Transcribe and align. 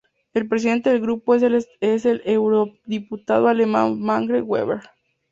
El 0.33 0.47
presidente 0.47 0.89
del 0.89 0.99
grupo 0.99 1.35
es 1.35 1.43
el 1.43 2.21
eurodiputado 2.25 3.47
alemán 3.47 3.99
Manfred 4.01 4.41
Weber. 4.43 4.79